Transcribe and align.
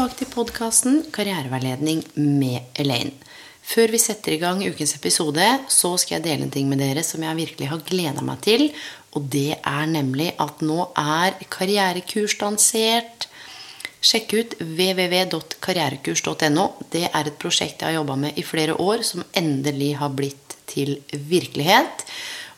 Tilbake 0.00 0.16
til 0.16 0.32
podkasten 0.32 0.94
Karriereveiledning 1.12 1.98
med 2.16 2.72
Elaine. 2.80 3.12
Før 3.60 3.92
vi 3.92 3.98
setter 4.00 4.32
i 4.32 4.40
gang 4.40 4.64
ukens 4.64 4.96
episode, 4.96 5.44
så 5.68 5.90
skal 6.00 6.14
jeg 6.14 6.24
dele 6.24 6.46
en 6.46 6.52
ting 6.54 6.70
med 6.70 6.80
dere 6.80 7.02
som 7.04 7.20
jeg 7.20 7.36
virkelig 7.36 7.68
har 7.68 7.82
gleda 7.84 8.24
meg 8.24 8.40
til. 8.46 8.72
Og 9.12 9.28
det 9.28 9.58
er 9.58 9.86
nemlig 9.90 10.30
at 10.40 10.62
nå 10.64 10.88
er 10.96 11.36
karrierekurs 11.52 12.40
lansert. 12.40 13.28
Sjekk 14.00 14.32
ut 14.38 14.56
www.karrierekurs.no. 14.62 16.64
Det 16.88 17.04
er 17.10 17.28
et 17.28 17.38
prosjekt 17.42 17.84
jeg 17.84 17.90
har 17.90 17.98
jobba 17.98 18.16
med 18.22 18.32
i 18.40 18.44
flere 18.46 18.78
år, 18.80 19.04
som 19.04 19.20
endelig 19.36 19.98
har 20.00 20.08
blitt 20.16 20.56
til 20.70 20.96
virkelighet. 21.12 22.06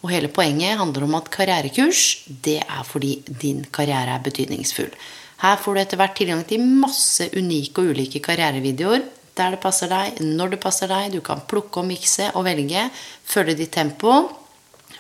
Og 0.07 0.15
hele 0.15 0.31
poenget 0.31 0.79
handler 0.79 1.03
om 1.09 1.19
at 1.19 1.33
karrierekurs, 1.35 2.23
det 2.31 2.63
er 2.63 2.87
fordi 2.87 3.19
din 3.43 3.67
karriere 3.75 4.15
er 4.15 4.23
betydningsfull. 4.23 4.95
Her 5.43 5.59
får 5.59 5.75
du 5.75 5.81
etter 5.83 5.99
hvert 6.01 6.15
tilgang 6.19 6.45
til 6.47 6.63
masse 6.63 7.27
unike 7.35 7.83
og 7.83 7.95
ulike 7.95 8.23
karrierevideoer 8.23 9.03
der 9.33 9.55
det 9.55 9.63
passer 9.63 9.89
deg, 9.89 10.21
når 10.21 10.55
det 10.55 10.61
passer 10.61 10.91
deg. 10.93 11.15
Du 11.15 11.23
kan 11.25 11.41
plukke 11.49 11.81
og 11.81 11.89
mikse 11.89 12.29
og 12.37 12.45
velge. 12.45 12.85
Følge 13.25 13.57
ditt 13.63 13.73
tempo. 13.73 14.13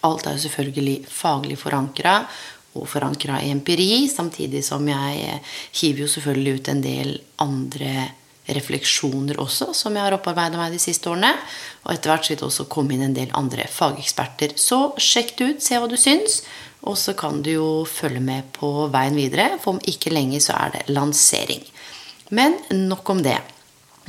Alt 0.08 0.26
er 0.26 0.38
jo 0.38 0.44
selvfølgelig 0.46 1.02
faglig 1.12 1.58
forankra 1.60 2.16
og 2.72 2.88
forankra 2.88 3.42
i 3.44 3.50
empiri, 3.52 4.08
samtidig 4.08 4.62
som 4.64 4.86
jeg 4.88 5.38
hiver 5.76 6.06
jo 6.06 6.08
selvfølgelig 6.08 6.54
ut 6.56 6.70
en 6.72 6.82
del 6.82 7.12
andre 7.44 7.92
refleksjoner 8.48 9.38
også, 9.38 9.68
som 9.76 9.94
jeg 9.94 10.02
har 10.02 10.16
opparbeida 10.16 10.58
meg 10.58 10.72
de 10.74 10.80
siste 10.82 11.10
årene. 11.12 11.30
Og 11.84 11.92
etter 11.92 12.10
hvert 12.10 12.30
vil 12.30 12.40
det 12.40 12.48
også 12.48 12.66
komme 12.72 12.96
inn 12.96 13.04
en 13.06 13.16
del 13.16 13.30
andre 13.38 13.68
fageksperter. 13.70 14.56
Så 14.58 14.80
sjekk 14.96 15.36
det 15.38 15.50
ut, 15.50 15.62
se 15.62 15.78
hva 15.78 15.90
du 15.90 15.98
syns. 16.00 16.40
Og 16.82 16.98
så 16.98 17.14
kan 17.18 17.42
du 17.44 17.52
jo 17.52 17.68
følge 17.86 18.20
med 18.22 18.50
på 18.56 18.88
veien 18.92 19.16
videre, 19.18 19.58
for 19.62 19.76
om 19.76 19.82
ikke 19.86 20.12
lenge 20.12 20.40
så 20.42 20.56
er 20.58 20.76
det 20.76 20.86
lansering. 20.90 21.62
Men 22.34 22.58
nok 22.88 23.10
om 23.12 23.22
det. 23.22 23.38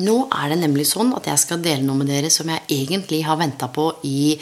Nå 0.01 0.15
er 0.33 0.49
det 0.49 0.57
nemlig 0.63 0.87
sånn 0.89 1.11
at 1.13 1.27
jeg 1.29 1.41
skal 1.41 1.61
dele 1.61 1.85
noe 1.85 1.99
med 1.99 2.09
dere 2.09 2.31
som 2.33 2.49
jeg 2.49 2.65
egentlig 2.73 3.21
har 3.27 3.37
venta 3.37 3.69
på 3.69 3.91
i 4.09 4.33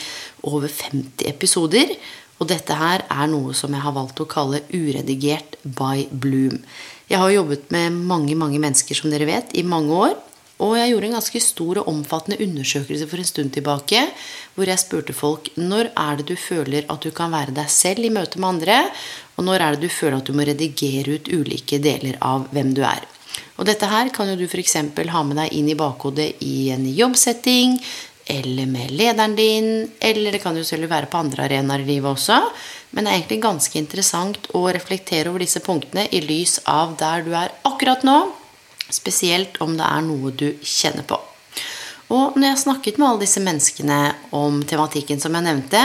over 0.47 0.71
50 0.71 1.27
episoder. 1.27 1.91
Og 2.39 2.47
dette 2.49 2.77
her 2.77 3.03
er 3.11 3.27
noe 3.29 3.53
som 3.57 3.73
jeg 3.75 3.83
har 3.83 3.93
valgt 3.93 4.23
å 4.23 4.29
kalle 4.29 4.63
uredigert 4.71 5.59
by 5.61 6.07
Bloom. 6.09 6.61
Jeg 7.11 7.19
har 7.19 7.33
jobbet 7.33 7.67
med 7.75 7.99
mange 8.07 8.37
mange 8.39 8.61
mennesker 8.63 8.95
som 8.95 9.11
dere 9.11 9.27
vet, 9.27 9.51
i 9.59 9.67
mange 9.67 9.91
år. 9.91 10.15
Og 10.61 10.75
jeg 10.77 10.91
gjorde 10.91 11.07
en 11.09 11.15
ganske 11.17 11.41
stor 11.41 11.79
og 11.81 11.87
omfattende 11.89 12.37
undersøkelse 12.45 13.07
for 13.09 13.21
en 13.21 13.29
stund 13.29 13.53
tilbake, 13.55 14.03
hvor 14.53 14.69
jeg 14.69 14.81
spurte 14.81 15.15
folk 15.17 15.49
når 15.57 15.89
er 15.97 16.19
det 16.19 16.27
du 16.29 16.35
føler 16.37 16.85
at 16.85 17.01
du 17.01 17.09
kan 17.15 17.33
være 17.33 17.55
deg 17.57 17.71
selv 17.73 18.05
i 18.05 18.13
møte 18.13 18.41
med 18.41 18.55
andre, 18.55 18.83
og 19.37 19.47
når 19.47 19.65
er 19.65 19.75
det 19.77 19.87
du 19.87 19.95
føler 19.95 20.19
at 20.19 20.29
du 20.29 20.37
må 20.37 20.45
redigere 20.45 21.17
ut 21.17 21.31
ulike 21.33 21.81
deler 21.81 22.19
av 22.21 22.45
hvem 22.53 22.75
du 22.77 22.83
er. 22.85 23.07
Og 23.57 23.65
dette 23.65 23.87
her 23.89 24.11
kan 24.13 24.29
jo 24.29 24.37
du 24.37 24.45
f.eks. 24.45 24.77
ha 24.77 25.23
med 25.25 25.39
deg 25.39 25.57
inn 25.57 25.69
i 25.71 25.77
bakhodet 25.77 26.33
i 26.45 26.69
en 26.73 26.85
jobbsetting, 26.93 27.79
eller 28.31 28.67
med 28.69 28.91
lederen 28.93 29.33
din, 29.35 29.71
eller 29.99 30.35
det 30.35 30.41
kan 30.43 30.55
jo 30.55 30.63
selvfølgelig 30.63 30.91
være 30.91 31.09
på 31.11 31.19
andre 31.19 31.47
arenaer 31.47 31.81
i 31.83 31.87
livet 31.87 32.11
også. 32.11 32.37
Men 32.91 33.05
det 33.05 33.11
er 33.11 33.17
egentlig 33.17 33.41
ganske 33.43 33.79
interessant 33.79 34.51
å 34.55 34.61
reflektere 34.69 35.31
over 35.31 35.43
disse 35.43 35.63
punktene 35.63 36.05
i 36.13 36.21
lys 36.23 36.59
av 36.69 36.93
der 36.99 37.25
du 37.25 37.33
er 37.35 37.51
akkurat 37.67 38.05
nå, 38.07 38.19
spesielt 38.93 39.59
om 39.63 39.75
det 39.79 39.87
er 39.87 40.05
noe 40.05 40.33
du 40.35 40.49
kjenner 40.61 41.05
på. 41.07 41.19
Og 42.11 42.35
når 42.35 42.49
jeg 42.49 42.63
snakket 42.65 42.97
med 42.99 43.07
alle 43.07 43.23
disse 43.23 43.43
menneskene 43.43 43.99
om 44.35 44.59
tematikken 44.67 45.21
som 45.23 45.35
jeg 45.37 45.47
nevnte, 45.47 45.83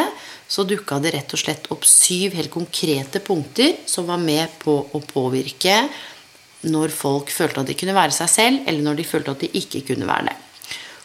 så 0.48 0.64
dukka 0.66 0.98
det 1.02 1.12
rett 1.14 1.34
og 1.34 1.42
slett 1.42 1.68
opp 1.74 1.86
syv 1.86 2.34
helt 2.38 2.52
konkrete 2.54 3.22
punkter 3.22 3.76
som 3.86 4.06
var 4.10 4.18
med 4.22 4.50
på 4.62 4.74
å 4.94 5.02
påvirke 5.06 5.84
når 6.66 6.94
folk 6.94 7.30
følte 7.30 7.62
at 7.62 7.70
de 7.70 7.76
kunne 7.78 7.94
være 7.94 8.14
seg 8.14 8.30
selv, 8.30 8.62
eller 8.66 8.82
når 8.82 8.98
de 8.98 9.06
følte 9.06 9.34
at 9.34 9.42
de 9.44 9.50
ikke 9.60 9.84
kunne 9.90 10.08
være 10.08 10.30
det. 10.30 10.36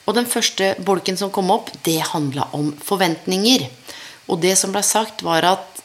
Og 0.09 0.15
den 0.17 0.29
første 0.29 0.71
bolken 0.81 1.19
som 1.19 1.29
kom 1.33 1.51
opp, 1.53 1.69
det 1.85 1.99
handla 2.11 2.47
om 2.57 2.71
forventninger. 2.81 3.67
Og 4.31 4.41
det 4.41 4.55
som 4.57 4.73
ble 4.73 4.81
sagt, 4.85 5.21
var 5.25 5.45
at 5.45 5.81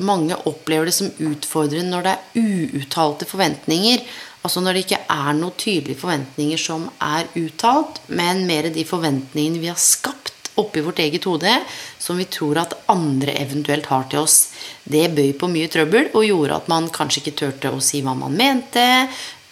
mange 0.00 0.34
opplever 0.48 0.88
det 0.88 0.96
som 0.96 1.12
utfordrende 1.20 1.92
når 1.92 2.06
det 2.06 2.14
er 2.16 2.50
uuttalte 2.80 3.28
forventninger. 3.28 4.02
Altså 4.40 4.62
når 4.64 4.76
det 4.76 4.84
ikke 4.86 5.02
er 5.12 5.34
noen 5.36 5.56
tydelige 5.60 6.00
forventninger 6.00 6.60
som 6.60 6.86
er 7.04 7.28
uttalt, 7.36 8.00
men 8.08 8.46
mer 8.48 8.70
de 8.72 8.84
forventningene 8.88 9.60
vi 9.60 9.68
har 9.68 9.80
skapt 9.80 10.30
oppi 10.60 10.82
vårt 10.84 11.00
eget 11.04 11.24
hode, 11.28 11.52
som 11.98 12.18
vi 12.20 12.26
tror 12.28 12.60
at 12.62 12.76
andre 12.92 13.34
eventuelt 13.40 13.88
har 13.92 14.08
til 14.10 14.24
oss. 14.24 14.38
Det 14.84 15.10
bøy 15.16 15.34
på 15.38 15.48
mye 15.52 15.68
trøbbel 15.72 16.10
og 16.14 16.26
gjorde 16.26 16.56
at 16.56 16.70
man 16.72 16.88
kanskje 16.92 17.22
ikke 17.22 17.36
turte 17.42 17.72
å 17.72 17.82
si 17.84 18.02
hva 18.04 18.16
man 18.16 18.36
mente, 18.36 18.86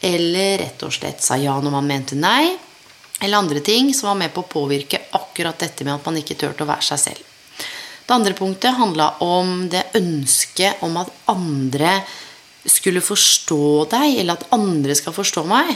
eller 0.01 0.59
rett 0.63 0.83
og 0.87 0.95
slett 0.95 1.25
sa 1.25 1.39
ja 1.41 1.57
når 1.61 1.75
man 1.75 1.89
mente 1.89 2.19
nei, 2.19 2.57
eller 3.21 3.41
andre 3.41 3.61
ting 3.65 3.91
som 3.95 4.13
var 4.13 4.21
med 4.21 4.35
på 4.35 4.45
å 4.45 4.51
påvirke 4.51 5.01
akkurat 5.19 5.59
dette 5.59 5.85
med 5.85 5.97
at 5.97 6.07
man 6.07 6.21
ikke 6.21 6.39
turte 6.39 6.65
å 6.65 6.71
være 6.71 6.87
seg 6.93 7.03
selv. 7.03 7.25
Det 8.09 8.15
andre 8.15 8.33
punktet 8.33 8.79
handla 8.79 9.11
om 9.21 9.67
det 9.69 9.91
ønsket 9.99 10.81
om 10.87 10.95
at 10.97 11.11
andre 11.29 11.99
skulle 12.71 13.05
forstå 13.05 13.89
deg, 13.93 14.21
eller 14.21 14.39
at 14.39 14.47
andre 14.55 14.97
skal 14.99 15.17
forstå 15.17 15.45
meg. 15.49 15.75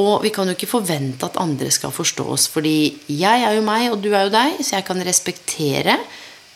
Og 0.00 0.24
vi 0.24 0.32
kan 0.34 0.48
jo 0.50 0.56
ikke 0.56 0.70
forvente 0.70 1.26
at 1.28 1.38
andre 1.38 1.70
skal 1.70 1.94
forstå 1.94 2.26
oss, 2.34 2.48
fordi 2.50 2.76
jeg 3.14 3.46
er 3.46 3.54
jo 3.54 3.64
meg, 3.66 3.92
og 3.92 4.00
du 4.02 4.10
er 4.10 4.26
jo 4.26 4.34
deg, 4.34 4.58
så 4.60 4.80
jeg 4.80 4.86
kan 4.88 5.02
respektere 5.06 5.98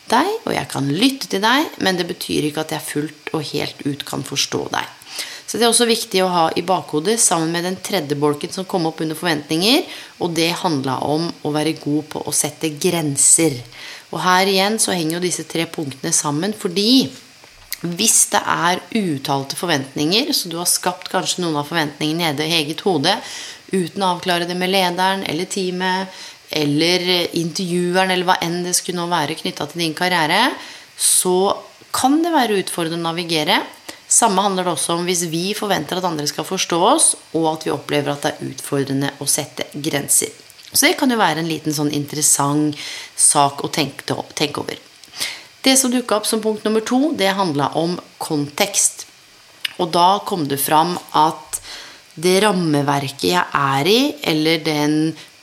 deg, 0.09 0.31
og 0.43 0.53
jeg 0.55 0.67
kan 0.71 0.87
lytte 0.91 1.29
til 1.31 1.43
deg, 1.43 1.69
men 1.85 1.99
det 1.99 2.09
betyr 2.09 2.49
ikke 2.49 2.65
at 2.65 2.73
jeg 2.75 2.87
fullt 2.89 3.31
og 3.37 3.45
helt 3.53 3.85
ut 3.87 4.03
kan 4.07 4.25
forstå 4.27 4.65
deg. 4.73 4.95
Så 5.49 5.57
det 5.57 5.65
er 5.65 5.71
også 5.71 5.87
viktig 5.89 6.19
å 6.21 6.29
ha 6.29 6.43
i 6.53 6.61
bakhodet 6.61 7.15
sammen 7.17 7.55
med 7.55 7.63
den 7.65 7.79
tredje 7.81 8.13
bolken 8.19 8.51
som 8.53 8.67
kom 8.69 8.85
opp 8.85 8.99
under 9.01 9.17
forventninger, 9.17 9.87
og 10.21 10.35
det 10.37 10.51
handla 10.61 10.99
om 11.07 11.25
å 11.25 11.53
være 11.55 11.73
god 11.79 12.11
på 12.11 12.21
å 12.21 12.33
sette 12.35 12.69
grenser. 12.77 13.55
Og 14.11 14.21
her 14.21 14.51
igjen 14.51 14.77
så 14.81 14.93
henger 14.93 15.17
jo 15.17 15.23
disse 15.23 15.47
tre 15.49 15.65
punktene 15.71 16.13
sammen 16.13 16.53
fordi 16.57 17.07
hvis 17.81 18.25
det 18.33 18.41
er 18.43 18.81
uttalte 18.99 19.55
forventninger, 19.55 20.33
så 20.35 20.51
du 20.51 20.57
har 20.59 20.67
skapt 20.67 21.07
kanskje 21.11 21.45
noen 21.45 21.61
av 21.61 21.69
forventningene 21.69 22.33
nede 22.33 22.47
i 22.47 22.57
eget 22.59 22.83
hode 22.83 23.13
uten 23.71 24.03
å 24.03 24.15
avklare 24.15 24.47
det 24.49 24.57
med 24.57 24.71
lederen 24.73 25.23
eller 25.29 25.47
teamet 25.47 26.11
eller 26.49 27.05
intervjueren 27.37 28.11
eller 28.11 28.27
hva 28.27 28.39
enn 28.43 28.63
det 28.65 28.73
skulle 28.75 28.99
nå 28.99 29.07
være 29.11 29.37
knytta 29.37 29.69
til 29.69 29.83
din 29.83 29.95
karriere, 29.95 30.49
så 30.97 31.53
kan 31.95 32.19
det 32.23 32.33
være 32.33 32.57
utfordrende 32.63 32.99
å 33.03 33.11
navigere. 33.11 33.61
Samme 34.09 34.41
handler 34.41 34.65
det 34.65 34.73
også 34.73 34.97
om 34.97 35.05
hvis 35.05 35.27
vi 35.29 35.53
forventer 35.57 36.01
at 36.01 36.09
andre 36.09 36.25
skal 36.29 36.47
forstå 36.49 36.81
oss, 36.89 37.13
og 37.37 37.47
at 37.53 37.67
vi 37.67 37.73
opplever 37.73 38.15
at 38.15 38.25
det 38.25 38.33
er 38.33 38.51
utfordrende 38.51 39.13
å 39.21 39.29
sette 39.29 39.69
grenser. 39.73 40.33
Så 40.73 40.85
det 40.85 40.97
kan 40.99 41.09
jo 41.09 41.17
være 41.21 41.43
en 41.43 41.49
liten 41.49 41.73
sånn 41.73 41.93
interessant 41.93 42.77
sak 43.15 43.63
å 43.65 43.71
tenke 43.73 44.17
over. 44.17 44.88
Det 45.61 45.75
som 45.77 45.91
dukka 45.91 46.19
opp 46.19 46.27
som 46.27 46.41
punkt 46.41 46.63
nummer 46.63 46.83
to, 46.85 47.11
det 47.17 47.33
handla 47.35 47.73
om 47.79 47.97
kontekst. 48.17 49.05
Og 49.79 49.91
da 49.91 50.19
kom 50.27 50.45
det 50.47 50.59
fram 50.61 50.95
at 51.15 51.59
det 52.19 52.39
rammeverket 52.43 53.31
jeg 53.31 53.43
er 53.55 53.89
i, 53.89 53.99
eller 54.31 54.63
den 54.63 54.95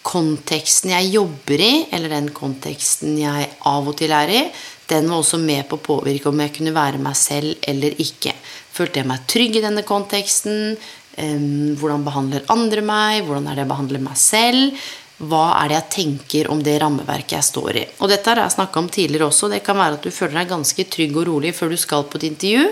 konteksten 0.06 0.92
jeg 0.94 1.12
jobber 1.16 1.62
i, 1.62 1.72
eller 1.94 2.12
den 2.12 2.30
konteksten 2.34 3.16
jeg 3.18 3.48
av 3.66 3.88
og 3.90 3.96
til 3.98 4.12
er 4.14 4.32
i, 4.32 4.42
den 4.86 5.08
var 5.10 5.18
også 5.18 5.40
med 5.42 5.66
på 5.66 5.80
å 5.80 5.86
påvirke 5.86 6.30
om 6.30 6.42
jeg 6.44 6.54
kunne 6.54 6.74
være 6.76 7.00
meg 7.02 7.16
selv 7.18 7.56
eller 7.66 7.96
ikke. 8.02 8.36
Følte 8.76 9.02
jeg 9.02 9.10
meg 9.10 9.24
trygg 9.26 9.58
i 9.58 9.64
denne 9.64 9.82
konteksten? 9.86 10.76
Hvordan 11.16 12.04
behandler 12.06 12.46
andre 12.52 12.84
meg? 12.86 13.24
Hvordan 13.26 13.48
er 13.48 13.56
det 13.56 13.64
jeg 13.64 13.72
behandler 13.72 14.04
meg 14.04 14.20
selv? 14.20 14.86
Hva 15.16 15.44
er 15.62 15.70
det 15.70 15.76
jeg 15.76 15.92
tenker 15.94 16.48
om 16.52 16.58
det 16.60 16.74
rammeverket 16.82 17.38
jeg 17.38 17.46
står 17.46 17.78
i. 17.80 17.84
Og 18.04 18.10
dette 18.12 18.28
har 18.28 18.42
jeg 18.42 18.52
snakka 18.58 18.82
om 18.82 18.90
tidligere 18.92 19.30
også. 19.30 19.48
Det 19.48 19.62
kan 19.64 19.78
være 19.80 19.96
at 19.96 20.04
du 20.04 20.12
føler 20.12 20.42
deg 20.42 20.50
ganske 20.50 20.86
trygg 20.92 21.16
og 21.16 21.28
rolig 21.30 21.54
før 21.56 21.72
du 21.72 21.78
skal 21.80 22.04
på 22.04 22.20
et 22.20 22.26
intervju, 22.28 22.66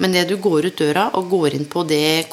men 0.00 0.16
det 0.16 0.24
du 0.30 0.38
går 0.40 0.70
ut 0.70 0.80
døra 0.80 1.10
og 1.18 1.28
går 1.34 1.58
inn 1.58 1.68
på 1.68 1.84
det, 1.90 2.30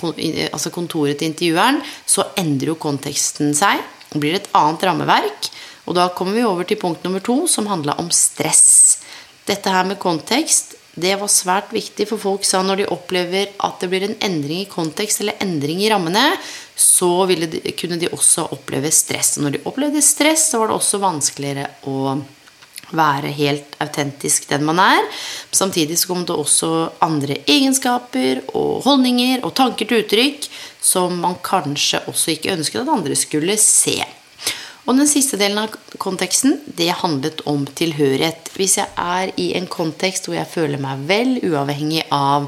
altså 0.53 0.71
kontoret 0.71 1.19
til 1.19 1.33
intervjueren, 1.33 1.81
så 2.07 2.29
endrer 2.39 2.71
jo 2.71 2.79
konteksten 2.79 3.51
seg. 3.57 3.83
Det 4.07 4.23
blir 4.23 4.39
et 4.39 4.49
annet 4.55 4.87
rammeverk. 4.87 5.51
Og 5.87 5.95
da 5.99 6.07
kommer 6.15 6.35
vi 6.35 6.47
over 6.47 6.67
til 6.67 6.79
punkt 6.79 7.03
nummer 7.03 7.23
to, 7.23 7.41
som 7.51 7.67
handla 7.67 7.97
om 7.99 8.07
stress. 8.11 9.03
Dette 9.47 9.71
her 9.71 9.87
med 9.87 9.99
kontekst 9.99 10.77
det 10.97 11.13
var 11.21 11.29
svært 11.29 11.69
viktig, 11.75 12.07
for 12.09 12.17
folk 12.17 12.45
sa 12.47 12.63
når 12.65 12.81
de 12.81 12.87
opplever 12.89 13.51
at 13.63 13.83
det 13.83 13.89
blir 13.91 14.07
en 14.07 14.15
endring 14.25 14.63
i 14.63 14.69
kontekst 14.71 15.21
eller 15.21 15.37
endring 15.43 15.83
i 15.83 15.91
rammene, 15.91 16.31
så 16.77 17.25
de, 17.25 17.59
kunne 17.73 17.97
de 17.97 18.09
også 18.13 18.47
oppleve 18.53 18.91
stress. 18.93 19.37
Og 19.37 19.47
når 19.47 19.55
de 19.55 19.63
opplevde 19.65 20.01
stress, 20.05 20.51
så 20.51 20.61
var 20.61 20.69
det 20.69 20.77
også 20.77 21.01
vanskeligere 21.01 21.69
å 21.89 22.17
være 22.95 23.31
helt 23.35 23.73
autentisk 23.83 24.47
den 24.51 24.63
man 24.67 24.79
er. 24.79 25.07
Samtidig 25.51 25.97
så 25.99 26.11
kom 26.11 26.23
det 26.27 26.37
også 26.37 26.69
andre 27.03 27.41
egenskaper 27.49 28.45
og 28.53 28.85
holdninger 28.85 29.43
og 29.43 29.55
tanker 29.57 29.89
til 29.89 30.05
uttrykk 30.05 30.47
som 30.79 31.17
man 31.23 31.39
kanskje 31.43 32.05
også 32.07 32.37
ikke 32.37 32.53
ønsket 32.55 32.83
at 32.83 32.93
andre 32.93 33.17
skulle 33.19 33.57
se. 33.59 33.97
Og 34.87 34.95
den 34.95 35.09
siste 35.09 35.35
delen 35.35 35.59
av 35.59 35.73
konteksten, 35.99 36.61
det 36.77 36.93
handlet 37.01 37.41
om 37.49 37.65
tilhørighet. 37.67 38.53
Hvis 38.55 38.77
jeg 38.79 38.87
er 38.95 39.33
i 39.35 39.49
en 39.59 39.67
kontekst 39.67 40.29
hvor 40.29 40.37
jeg 40.37 40.47
føler 40.47 40.79
meg 40.79 41.01
vel, 41.09 41.33
uavhengig 41.43 42.05
av 42.13 42.47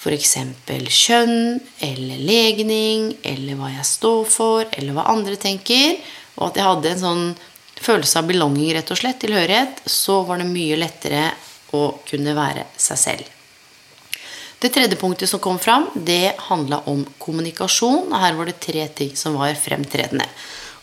f.eks. 0.00 0.36
kjønn 0.88 1.60
eller 1.84 2.20
legning, 2.24 3.10
eller 3.22 3.58
hva 3.58 3.68
jeg 3.74 3.84
står 3.84 4.22
for, 4.32 4.64
eller 4.72 4.96
hva 4.96 5.10
andre 5.12 5.36
tenker, 5.36 5.98
og 6.38 6.46
at 6.48 6.60
jeg 6.60 6.68
hadde 6.70 6.92
en 6.94 7.02
sånn 7.02 7.26
følelse 7.80 8.22
av 8.22 8.30
belonging, 8.30 8.70
rett 8.76 8.92
og 8.92 9.00
slett, 9.00 9.20
tilhørighet, 9.20 9.82
så 9.84 10.22
var 10.28 10.40
det 10.40 10.48
mye 10.48 10.78
lettere 10.80 11.26
å 11.76 11.84
kunne 12.08 12.32
være 12.36 12.64
seg 12.80 13.00
selv. 13.00 13.36
Det 14.60 14.68
tredje 14.72 14.96
punktet 15.00 15.28
som 15.28 15.40
kom 15.40 15.60
fram, 15.60 15.86
det 15.94 16.34
handla 16.50 16.82
om 16.92 17.00
kommunikasjon. 17.18 18.10
Her 18.12 18.34
var 18.36 18.48
det 18.48 18.58
tre 18.60 18.82
ting 18.92 19.14
som 19.16 19.38
var 19.40 19.54
fremtredende. 19.56 20.26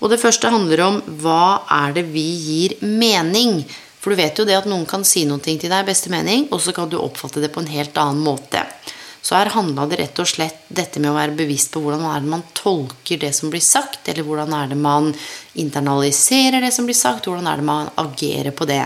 Og 0.02 0.10
det 0.10 0.22
første 0.22 0.50
handler 0.54 0.81
om 0.86 0.98
hva 1.22 1.66
er 1.74 1.94
det 1.94 2.08
vi 2.10 2.25
gir 2.25 2.74
mening? 2.81 3.62
For 4.02 4.13
du 4.13 4.22
vet 4.22 4.38
jo 4.38 4.46
det 4.50 4.58
at 4.58 4.70
noen 4.70 4.86
kan 4.90 5.06
si 5.06 5.25
noe 5.30 5.42
til 5.42 5.62
deg 5.62 5.86
beste 5.86 6.10
mening, 6.13 6.48
og 6.50 6.62
så 6.62 6.74
kan 6.74 6.90
du 6.90 6.98
oppfatte 6.98 7.42
det 7.44 7.52
på 7.54 7.62
en 7.62 7.70
helt 7.70 7.98
annen 8.02 8.22
måte. 8.25 8.66
Så 9.27 9.35
her 9.35 9.50
handla 9.51 9.83
det 9.91 9.97
rett 10.00 10.19
og 10.24 10.27
slett 10.31 10.62
dette 10.71 11.01
med 11.03 11.12
å 11.12 11.18
være 11.18 11.33
bevisst 11.35 11.74
på 11.74 11.81
hvordan 11.83 12.06
er 12.07 12.21
det 12.24 12.29
man 12.31 12.45
tolker 12.56 13.19
det 13.19 13.33
som 13.35 13.50
blir 13.51 13.63
sagt, 13.65 14.07
eller 14.07 14.24
hvordan 14.24 14.53
er 14.56 14.69
det 14.71 14.77
man 14.79 15.09
internaliserer 15.59 16.63
det 16.63 16.69
som 16.71 16.88
blir 16.88 16.95
sagt, 16.95 17.27
hvordan 17.27 17.50
er 17.51 17.59
det 17.59 17.65
man 17.68 17.89
agerer 18.00 18.56
på 18.56 18.63
det. 18.69 18.85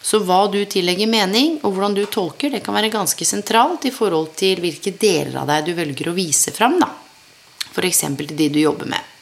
Så 0.00 0.22
hva 0.24 0.46
du 0.48 0.62
tillegger 0.64 1.12
mening, 1.12 1.58
og 1.60 1.74
hvordan 1.74 1.98
du 1.98 2.06
tolker, 2.08 2.54
det 2.54 2.62
kan 2.64 2.78
være 2.78 2.88
ganske 2.94 3.28
sentralt 3.28 3.84
i 3.84 3.92
forhold 3.92 4.32
til 4.40 4.64
hvilke 4.64 4.94
deler 4.96 5.42
av 5.42 5.52
deg 5.52 5.68
du 5.68 5.74
velger 5.76 6.08
å 6.08 6.16
vise 6.16 6.56
fram. 6.56 6.80
F.eks. 7.74 8.02
til 8.16 8.32
de 8.38 8.48
du 8.48 8.62
jobber 8.62 8.88
med. 8.96 9.12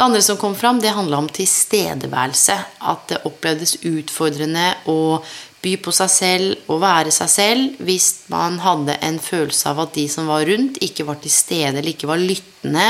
Det 0.00 0.06
andre 0.06 0.24
som 0.24 0.40
kom 0.40 0.56
fram, 0.56 0.80
det 0.80 0.96
handla 0.96 1.20
om 1.20 1.28
tilstedeværelse. 1.28 2.56
At 2.88 3.04
det 3.12 3.20
opplevdes 3.28 3.82
utfordrende 3.84 4.70
å 4.88 5.20
by 5.60 5.74
på 5.84 5.92
seg 5.92 6.10
selv 6.12 6.70
og 6.72 6.80
være 6.82 7.12
seg 7.14 7.30
selv 7.32 7.82
hvis 7.84 8.08
man 8.32 8.58
hadde 8.64 8.96
en 9.04 9.18
følelse 9.20 9.68
av 9.70 9.82
at 9.84 9.94
de 9.98 10.06
som 10.08 10.30
var 10.30 10.46
rundt, 10.48 10.80
ikke 10.80 11.06
var 11.08 11.20
til 11.20 11.32
stede 11.34 11.74
eller 11.74 11.92
ikke 11.92 12.08
var 12.10 12.22
lyttende, 12.22 12.86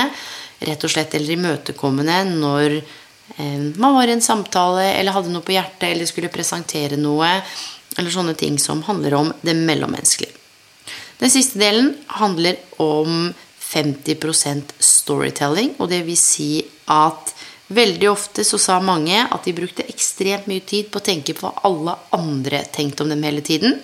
rett 0.60 0.86
og 0.86 0.92
slett 0.92 1.16
eller 1.18 1.34
imøtekommende 1.34 2.20
når 2.30 2.76
eh, 2.78 3.60
man 3.80 3.96
var 3.96 4.10
i 4.10 4.14
en 4.14 4.24
samtale 4.24 4.86
eller 4.94 5.16
hadde 5.16 5.34
noe 5.34 5.46
på 5.46 5.56
hjertet 5.56 5.88
eller 5.90 6.08
skulle 6.08 6.32
presentere 6.32 7.00
noe, 7.00 7.32
eller 7.98 8.14
sånne 8.14 8.36
ting 8.38 8.58
som 8.62 8.84
handler 8.86 9.18
om 9.18 9.32
det 9.42 9.56
mellommenneskelige. 9.58 10.36
Den 11.20 11.32
siste 11.32 11.58
delen 11.60 11.92
handler 12.16 12.56
om 12.80 13.32
50% 13.70 14.72
storytelling, 14.82 15.74
og 15.78 15.90
det 15.92 16.00
vil 16.06 16.18
si 16.18 16.62
at 16.90 17.34
veldig 17.70 18.08
ofte 18.10 18.44
så 18.46 18.58
sa 18.58 18.78
mange 18.82 19.16
at 19.22 19.46
de 19.46 19.54
brukte 19.54 19.86
ekstremt 19.88 20.48
mye 20.50 20.64
tid 20.66 20.90
på 20.90 21.00
å 21.00 21.06
tenke 21.06 21.34
på 21.36 21.46
hva 21.46 21.66
alle 21.68 21.96
andre 22.16 22.64
tenkte 22.72 23.04
om 23.04 23.12
dem 23.12 23.22
hele 23.26 23.44
tiden. 23.46 23.78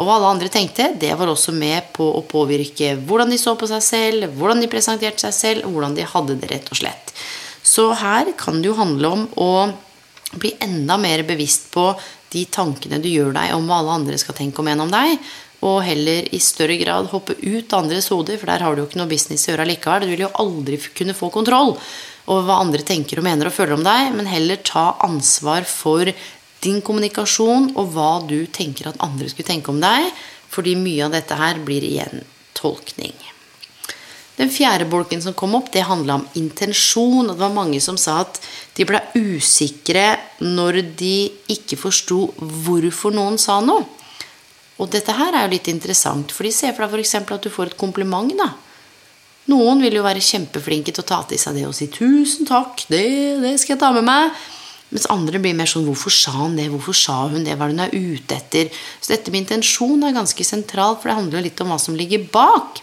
Og 0.00 0.08
hva 0.08 0.16
alle 0.16 0.32
andre 0.34 0.50
tenkte, 0.52 0.90
det 1.00 1.12
var 1.18 1.30
også 1.30 1.52
med 1.56 1.92
på 1.96 2.06
å 2.16 2.24
påvirke 2.28 2.94
hvordan 3.06 3.32
de 3.32 3.38
så 3.40 3.54
på 3.58 3.68
seg 3.70 3.84
selv, 3.84 4.28
hvordan 4.38 4.62
de 4.62 4.70
presenterte 4.72 5.26
seg 5.26 5.36
selv, 5.36 5.68
hvordan 5.68 5.96
de 5.96 6.08
hadde 6.08 6.38
det, 6.40 6.50
rett 6.52 6.72
og 6.72 6.80
slett. 6.80 7.12
Så 7.62 7.90
her 7.96 8.32
kan 8.38 8.60
det 8.60 8.70
jo 8.72 8.78
handle 8.78 9.12
om 9.12 9.26
å 9.38 9.52
bli 10.32 10.54
enda 10.64 10.96
mer 10.98 11.22
bevisst 11.28 11.68
på 11.74 11.92
de 12.32 12.46
tankene 12.48 13.00
du 13.02 13.10
gjør 13.12 13.34
deg 13.36 13.52
om 13.54 13.66
hva 13.68 13.82
alle 13.82 13.98
andre 14.00 14.18
skal 14.20 14.36
tenke 14.36 14.62
om 14.62 14.70
en 14.72 14.86
om 14.86 14.92
deg, 14.92 15.18
og 15.62 15.84
heller 15.86 16.26
i 16.34 16.40
større 16.42 16.74
grad 16.80 17.10
hoppe 17.12 17.36
ut 17.38 17.74
andres 17.76 18.08
hoder, 18.10 18.40
for 18.40 18.50
der 18.50 18.64
har 18.64 18.74
du 18.74 18.82
jo 18.82 18.88
ikke 18.88 18.98
noe 18.98 19.12
business 19.12 19.46
å 19.46 19.52
gjøre 19.52 19.68
likevel. 19.68 20.08
Du 20.08 20.10
vil 20.10 20.24
jo 20.24 20.32
aldri 20.42 20.80
kunne 20.96 21.14
få 21.14 21.28
kontroll 21.30 21.76
over 22.30 22.46
hva 22.46 22.60
andre 22.62 22.84
tenker 22.86 23.18
og 23.18 23.26
mener 23.26 23.48
og 23.48 23.56
føler 23.56 23.76
om 23.76 23.84
deg, 23.86 24.12
men 24.14 24.30
heller 24.30 24.62
ta 24.62 24.92
ansvar 25.02 25.66
for 25.68 26.10
din 26.62 26.78
kommunikasjon 26.84 27.72
og 27.74 27.92
hva 27.96 28.12
du 28.28 28.44
tenker 28.46 28.92
at 28.92 29.02
andre 29.02 29.30
skulle 29.30 29.50
tenke 29.50 29.72
om 29.72 29.82
deg, 29.82 30.12
fordi 30.52 30.76
mye 30.78 31.08
av 31.08 31.16
dette 31.16 31.38
her 31.38 31.62
blir 31.64 31.84
igjen 31.86 32.22
tolkning. 32.54 33.16
Den 34.36 34.50
fjerde 34.50 34.88
bolken 34.88 35.20
som 35.22 35.34
kom 35.36 35.54
opp, 35.58 35.68
det 35.72 35.84
handla 35.84 36.16
om 36.20 36.28
intensjon. 36.40 37.28
Og 37.28 37.34
det 37.34 37.42
var 37.42 37.52
mange 37.52 37.80
som 37.84 37.98
sa 38.00 38.22
at 38.24 38.40
de 38.76 38.86
ble 38.88 39.00
usikre 39.14 40.16
når 40.40 40.80
de 40.98 41.16
ikke 41.52 41.76
forsto 41.80 42.24
hvorfor 42.38 43.12
noen 43.14 43.36
sa 43.40 43.60
noe. 43.64 43.84
Og 44.80 44.88
dette 44.90 45.14
her 45.14 45.36
er 45.36 45.44
jo 45.44 45.52
litt 45.52 45.68
interessant, 45.70 46.32
for 46.32 46.48
de 46.48 46.54
ser 46.54 46.72
for 46.74 46.88
deg 46.88 47.04
f.eks. 47.04 47.14
at 47.20 47.44
du 47.44 47.52
får 47.52 47.70
et 47.70 47.78
kompliment. 47.78 48.32
da. 48.38 48.48
Noen 49.50 49.82
vil 49.82 49.96
jo 49.98 50.04
være 50.06 50.22
kjempeflinke 50.22 50.94
til 50.94 51.02
å 51.02 51.08
ta 51.08 51.22
til 51.26 51.40
seg 51.40 51.58
det 51.58 51.66
og 51.66 51.74
si 51.74 51.88
'tusen 51.90 52.46
takk, 52.46 52.84
det, 52.88 53.04
det 53.42 53.56
skal 53.58 53.74
jeg 53.74 53.82
ta 53.82 53.90
med 53.92 54.06
meg'. 54.06 54.30
Mens 54.92 55.08
andre 55.08 55.40
blir 55.40 55.56
mer 55.56 55.66
sånn 55.66 55.86
'hvorfor 55.88 56.12
sa 56.12 56.30
han 56.36 56.56
det', 56.56 56.70
'hvorfor 56.70 56.94
sa 56.94 57.26
hun 57.28 57.44
det', 57.44 57.56
'hva 57.56 57.66
er 57.66 57.72
det 57.72 57.76
hun 57.76 57.86
er 57.86 58.14
ute 58.14 58.34
etter'? 58.36 58.70
Så 59.00 59.16
dette 59.16 59.30
med 59.32 59.42
intensjon 59.42 60.04
er 60.04 60.12
ganske 60.12 60.44
sentralt, 60.44 61.00
for 61.00 61.08
det 61.08 61.18
handler 61.18 61.38
jo 61.38 61.46
litt 61.48 61.60
om 61.60 61.68
hva 61.68 61.80
som 61.80 61.96
ligger 61.96 62.28
bak. 62.30 62.82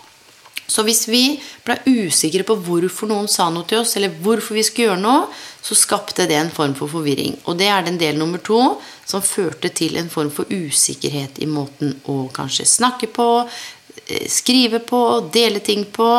Så 0.70 0.84
hvis 0.86 1.08
vi 1.10 1.40
ble 1.66 1.80
usikre 1.90 2.46
på 2.46 2.56
hvorfor 2.62 3.10
noen 3.10 3.28
sa 3.28 3.50
noe 3.50 3.66
til 3.66 3.82
oss, 3.82 3.96
eller 3.98 4.14
hvorfor 4.22 4.54
vi 4.54 4.64
skulle 4.64 4.92
gjøre 4.92 5.02
noe, 5.02 5.26
så 5.66 5.76
skapte 5.76 6.28
det 6.30 6.38
en 6.38 6.54
form 6.54 6.76
for 6.78 6.92
forvirring. 6.92 7.40
Og 7.50 7.58
det 7.58 7.68
er 7.74 7.82
den 7.84 7.98
del 7.98 8.20
nummer 8.20 8.38
to 8.38 8.78
som 9.06 9.26
førte 9.26 9.72
til 9.74 9.98
en 9.98 10.12
form 10.14 10.30
for 10.30 10.46
usikkerhet 10.46 11.42
i 11.42 11.50
måten 11.50 11.96
å 12.06 12.30
kanskje 12.34 12.68
snakke 12.70 13.10
på, 13.10 13.50
skrive 14.30 14.80
på, 14.80 15.02
dele 15.34 15.60
ting 15.64 15.86
på. 15.86 16.10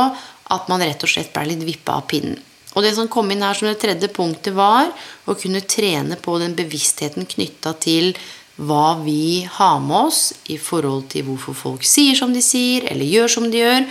At 0.50 0.66
man 0.70 0.82
rett 0.82 1.02
og 1.06 1.10
slett 1.10 1.32
ble 1.34 1.46
litt 1.52 1.62
vippa 1.62 2.00
av 2.00 2.08
pinnen. 2.10 2.38
Og 2.74 2.84
det 2.86 2.92
som 2.94 3.08
kom 3.10 3.30
inn 3.30 3.42
her 3.42 3.56
som 3.58 3.66
det 3.66 3.80
tredje 3.82 4.10
punktet, 4.14 4.54
var 4.54 4.90
å 5.26 5.34
kunne 5.38 5.62
trene 5.66 6.18
på 6.18 6.36
den 6.42 6.54
bevisstheten 6.58 7.26
knytta 7.26 7.74
til 7.82 8.12
hva 8.60 9.00
vi 9.00 9.46
har 9.50 9.78
med 9.82 10.10
oss 10.10 10.20
i 10.52 10.58
forhold 10.60 11.08
til 11.14 11.26
hvorfor 11.26 11.56
folk 11.56 11.86
sier 11.86 12.18
som 12.18 12.34
de 12.34 12.42
sier, 12.44 12.86
eller 12.90 13.08
gjør 13.08 13.32
som 13.36 13.48
de 13.50 13.62
gjør. 13.62 13.86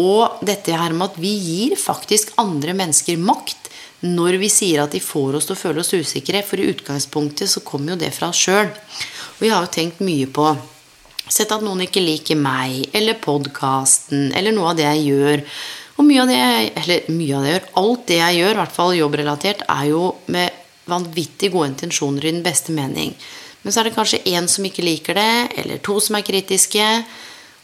Og 0.00 0.42
dette 0.42 0.74
her 0.74 0.94
med 0.96 1.12
at 1.12 1.20
vi 1.22 1.30
gir 1.38 1.76
faktisk 1.78 2.32
andre 2.40 2.74
mennesker 2.74 3.20
makt 3.20 3.70
når 4.04 4.36
vi 4.42 4.50
sier 4.52 4.82
at 4.82 4.92
de 4.92 5.00
får 5.00 5.38
oss 5.38 5.46
til 5.48 5.54
å 5.54 5.60
føle 5.60 5.84
oss 5.84 5.94
usikre. 5.94 6.42
For 6.44 6.60
i 6.60 6.70
utgangspunktet 6.72 7.52
så 7.52 7.62
kommer 7.64 7.94
jo 7.94 8.00
det 8.02 8.10
fra 8.16 8.32
oss 8.32 8.42
sjøl. 8.42 8.72
Og 9.38 9.44
jeg 9.46 9.54
har 9.54 9.64
jo 9.64 9.74
tenkt 9.78 10.02
mye 10.04 10.26
på 10.26 10.48
Sett 11.30 11.52
at 11.54 11.64
noen 11.64 11.86
ikke 11.86 12.02
liker 12.04 12.36
meg 12.36 12.90
eller 12.96 13.16
podkasten 13.22 14.28
eller 14.36 14.52
noe 14.52 14.72
av 14.72 14.78
det 14.78 14.88
jeg 14.90 15.06
gjør. 15.08 15.44
Og 15.94 16.08
mye 16.08 16.24
av 16.24 16.30
det 16.30 16.36
jeg, 16.36 16.72
eller 16.82 17.08
mye 17.14 17.36
av 17.38 17.44
det 17.44 17.50
jeg 17.50 17.56
gjør, 17.58 17.70
alt 17.80 18.04
det 18.10 18.18
jeg 18.18 18.38
gjør, 18.40 18.52
i 18.52 18.60
hvert 18.60 18.76
fall 18.76 18.96
jobbrelatert, 18.98 19.64
er 19.70 19.84
jo 19.92 20.02
med 20.34 20.62
vanvittig 20.90 21.52
gode 21.54 21.70
intensjoner 21.72 22.26
i 22.26 22.32
den 22.34 22.44
beste 22.44 22.74
mening. 22.76 23.14
Men 23.62 23.72
så 23.72 23.80
er 23.80 23.88
det 23.88 23.94
kanskje 23.96 24.24
én 24.28 24.48
som 24.50 24.66
ikke 24.68 24.84
liker 24.84 25.16
det, 25.16 25.34
eller 25.62 25.80
to 25.84 25.96
som 26.02 26.18
er 26.18 26.26
kritiske. 26.26 26.88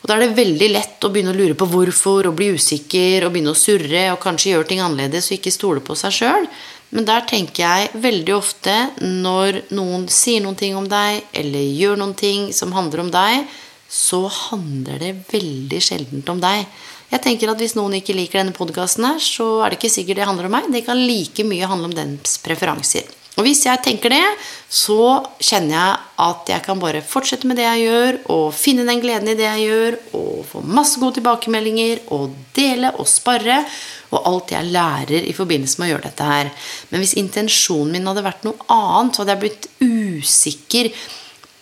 Og 0.01 0.09
da 0.09 0.17
er 0.17 0.25
det 0.25 0.39
veldig 0.39 0.69
lett 0.73 1.05
å 1.05 1.11
begynne 1.13 1.35
å 1.35 1.37
lure 1.37 1.57
på 1.59 1.69
hvorfor 1.69 2.31
og 2.31 2.39
bli 2.39 2.55
usikker 2.57 3.27
og 3.27 3.35
begynne 3.35 3.53
å 3.53 3.59
surre 3.59 4.07
og 4.15 4.23
kanskje 4.23 4.55
gjøre 4.55 4.71
ting 4.71 4.81
annerledes 4.81 5.29
og 5.29 5.37
ikke 5.37 5.53
stole 5.53 5.85
på 5.85 5.99
seg 5.99 6.17
sjøl. 6.17 6.49
Men 6.91 7.07
der 7.07 7.23
tenker 7.29 7.63
jeg 7.63 8.03
veldig 8.03 8.35
ofte 8.35 8.75
når 8.99 9.61
noen 9.77 10.09
sier 10.11 10.43
noen 10.43 10.59
ting 10.59 10.75
om 10.79 10.89
deg 10.91 11.23
eller 11.39 11.75
gjør 11.79 12.01
noen 12.01 12.17
ting 12.19 12.49
som 12.57 12.75
handler 12.75 13.05
om 13.05 13.13
deg, 13.15 13.45
så 13.91 14.25
handler 14.51 14.99
det 15.03 15.13
veldig 15.31 15.81
sjeldent 15.83 16.29
om 16.31 16.43
deg. 16.43 16.67
Jeg 17.11 17.23
tenker 17.25 17.51
at 17.51 17.59
Hvis 17.59 17.75
noen 17.75 17.97
ikke 17.99 18.15
liker 18.15 18.39
denne 18.39 18.55
podkasten, 18.55 19.07
så 19.19 19.63
er 19.65 19.71
det 19.71 19.81
ikke 19.81 19.91
sikkert 19.91 20.23
det 20.23 20.29
handler 20.31 20.47
om 20.47 20.55
meg. 20.55 20.71
Det 20.71 20.85
kan 20.87 20.99
like 20.99 21.47
mye 21.47 21.71
handle 21.71 21.91
om 21.91 21.97
dens 21.97 22.39
preferanser. 22.43 23.20
Og 23.41 23.47
hvis 23.47 23.63
jeg 23.65 23.81
tenker 23.81 24.13
det, 24.13 24.25
så 24.69 25.23
kjenner 25.41 25.73
jeg 25.73 26.01
at 26.21 26.51
jeg 26.53 26.65
kan 26.67 26.81
bare 26.83 27.01
fortsette 27.01 27.49
med 27.49 27.57
det 27.57 27.65
jeg 27.65 27.87
gjør, 27.87 28.19
og 28.35 28.51
finne 28.53 28.85
den 28.85 29.01
gleden 29.01 29.31
i 29.33 29.37
det 29.39 29.47
jeg 29.47 29.71
gjør, 29.71 29.97
og 30.19 30.43
få 30.51 30.61
masse 30.69 31.01
gode 31.01 31.17
tilbakemeldinger, 31.17 32.03
og 32.13 32.35
dele 32.57 32.93
og 33.01 33.09
spare, 33.09 33.63
og 34.11 34.29
alt 34.29 34.53
jeg 34.53 34.69
lærer 34.75 35.31
i 35.31 35.33
forbindelse 35.37 35.81
med 35.81 35.89
å 35.89 35.93
gjøre 35.95 36.09
dette 36.11 36.29
her. 36.29 36.53
Men 36.91 37.01
hvis 37.01 37.17
intensjonen 37.17 37.97
min 37.97 38.13
hadde 38.13 38.27
vært 38.29 38.45
noe 38.45 38.69
annet, 38.77 39.17
så 39.17 39.25
hadde 39.25 39.37
jeg 39.39 39.43
blitt 39.47 39.69
usikker 39.81 40.93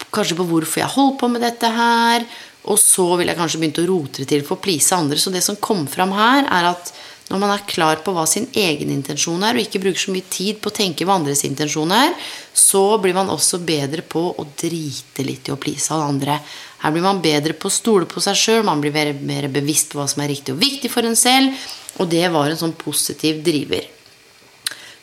kanskje 0.09 0.39
på 0.39 0.47
hvorfor 0.49 0.83
jeg 0.83 0.95
holdt 0.97 1.19
på 1.21 1.31
med 1.31 1.45
dette 1.45 1.71
her, 1.79 2.27
og 2.69 2.81
så 2.81 3.07
ville 3.17 3.31
jeg 3.33 3.39
kanskje 3.39 3.61
begynt 3.63 3.81
å 3.85 3.87
rote 3.89 4.25
det 4.25 4.33
til 4.33 4.43
for 4.45 4.59
å 4.59 4.65
please 4.65 4.97
andre. 4.97 5.21
Så 5.21 5.31
det 5.33 5.45
som 5.47 5.57
kom 5.63 5.87
fram 5.89 6.11
her, 6.17 6.43
er 6.45 6.73
at 6.75 6.91
når 7.29 7.41
man 7.43 7.53
er 7.53 7.65
klar 7.69 8.01
på 8.05 8.13
hva 8.17 8.25
sin 8.29 8.47
egen 8.57 8.93
intensjon 8.93 9.43
er, 9.45 9.57
og 9.57 9.65
ikke 9.65 9.83
bruker 9.83 10.01
så 10.01 10.15
mye 10.15 10.29
tid 10.33 10.63
på 10.63 10.71
å 10.71 10.77
tenke 10.79 11.05
hva 11.05 11.19
andres 11.19 11.45
intensjon 11.45 11.93
er, 11.93 12.15
så 12.57 12.83
blir 13.03 13.17
man 13.17 13.29
også 13.33 13.61
bedre 13.69 14.05
på 14.05 14.23
å 14.33 14.47
drite 14.59 15.27
litt 15.27 15.51
i 15.51 15.55
å 15.55 15.61
please 15.61 15.93
alle 15.93 16.09
andre. 16.09 16.39
Her 16.81 16.95
blir 16.95 17.05
man 17.05 17.21
bedre 17.25 17.53
på 17.53 17.69
å 17.69 17.75
stole 17.75 18.09
på 18.09 18.23
seg 18.25 18.39
sjøl, 18.41 18.65
man 18.65 18.81
blir 18.81 18.95
mer, 18.95 19.13
mer 19.13 19.51
bevisst 19.53 19.93
på 19.93 20.01
hva 20.01 20.09
som 20.09 20.25
er 20.25 20.33
riktig 20.33 20.57
og 20.57 20.63
viktig 20.63 20.93
for 20.93 21.05
en 21.05 21.19
selv, 21.19 21.69
og 22.01 22.09
det 22.09 22.25
var 22.33 22.49
en 22.49 22.61
sånn 22.61 22.77
positiv 22.79 23.43
driver. 23.45 23.85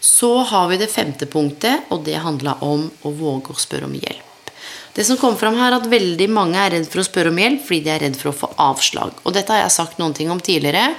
Så 0.05 0.31
har 0.49 0.69
vi 0.69 0.77
det 0.81 0.91
femte 0.93 1.29
punktet, 1.29 1.89
og 1.93 2.05
det 2.05 2.21
handla 2.21 2.59
om 2.65 2.87
å 3.05 3.13
våge 3.13 3.53
å 3.53 3.59
spørre 3.59 3.89
om 3.89 3.97
hjelp. 3.97 4.34
Det 4.95 5.03
som 5.03 5.17
kommer 5.19 5.35
fram 5.35 5.57
her, 5.59 5.73
er 5.73 5.81
at 5.81 5.89
veldig 5.91 6.25
mange 6.31 6.55
er 6.55 6.71
redd 6.71 6.85
for 6.87 7.01
å 7.01 7.03
spørre 7.03 7.33
om 7.33 7.39
hjelp 7.41 7.65
fordi 7.65 7.81
de 7.83 7.91
er 7.91 7.99
redd 8.05 8.15
for 8.15 8.31
å 8.31 8.37
få 8.37 8.47
avslag. 8.63 9.17
Og 9.27 9.33
dette 9.35 9.51
har 9.51 9.65
jeg 9.65 9.73
sagt 9.75 9.97
noen 9.99 10.13
ting 10.15 10.29
om 10.31 10.39
tidligere. 10.39 10.93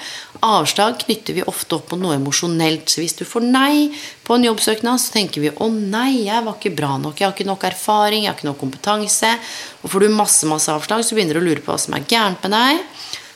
Avslag 0.44 0.98
knytter 1.00 1.38
vi 1.38 1.44
ofte 1.48 1.78
opp 1.78 1.86
på 1.88 1.96
noe 1.96 2.18
emosjonelt. 2.18 2.92
Så 2.92 3.00
hvis 3.00 3.16
du 3.16 3.24
får 3.24 3.46
nei 3.48 3.88
på 4.26 4.36
en 4.36 4.44
jobbsøknad, 4.44 5.00
så 5.00 5.14
tenker 5.14 5.40
vi 5.40 5.48
'Å 5.48 5.70
nei, 5.72 6.26
jeg 6.28 6.44
var 6.44 6.58
ikke 6.60 6.76
bra 6.76 6.98
nok. 6.98 7.16
Jeg 7.16 7.26
har 7.26 7.32
ikke 7.32 7.48
nok 7.48 7.64
erfaring. 7.64 8.24
Jeg 8.24 8.32
har 8.32 8.36
ikke 8.36 8.50
nok 8.52 8.60
kompetanse.' 8.60 9.38
Og 9.82 9.90
får 9.90 10.00
du 10.00 10.08
masse, 10.08 10.44
masse 10.44 10.68
avslag, 10.68 11.00
så 11.00 11.16
begynner 11.16 11.34
du 11.34 11.40
å 11.40 11.48
lure 11.48 11.64
på 11.64 11.72
hva 11.72 11.80
som 11.80 11.94
er 11.94 12.04
gærent 12.04 12.42
med 12.42 12.52
deg. 12.52 12.84